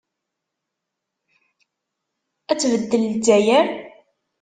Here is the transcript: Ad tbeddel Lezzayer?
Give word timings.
Ad 2.51 2.57
tbeddel 2.61 3.03
Lezzayer? 3.11 3.65